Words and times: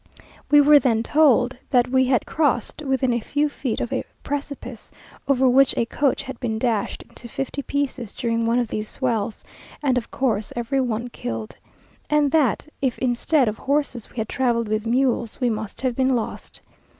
We 0.49 0.61
were 0.61 0.79
then 0.79 1.03
told 1.03 1.55
that 1.69 1.89
we 1.89 2.05
had 2.05 2.25
crossed 2.25 2.81
within 2.81 3.13
a 3.13 3.19
few 3.19 3.47
feet 3.49 3.79
of 3.79 3.93
a 3.93 4.03
precipice 4.23 4.89
over 5.27 5.47
which 5.47 5.77
a 5.77 5.85
coach 5.85 6.23
had 6.23 6.39
been 6.39 6.57
dashed 6.57 7.03
into 7.03 7.27
fifty 7.27 7.61
pieces 7.61 8.11
during 8.15 8.47
one 8.47 8.57
of 8.57 8.69
these 8.69 8.89
swells, 8.89 9.43
and 9.83 9.99
of 9.99 10.09
course 10.09 10.51
every 10.55 10.81
one 10.81 11.09
killed; 11.09 11.55
and 12.09 12.31
that 12.31 12.67
if 12.81 12.97
instead 12.97 13.47
of 13.47 13.59
horses 13.59 14.09
we 14.09 14.15
had 14.17 14.27
travelled 14.27 14.67
with 14.69 14.87
mules, 14.87 15.39
we 15.39 15.51
must 15.51 15.81
have 15.81 15.95
been 15.95 16.15
lost. 16.15 16.61